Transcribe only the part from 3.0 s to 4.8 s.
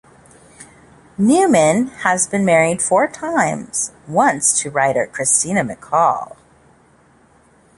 times, once to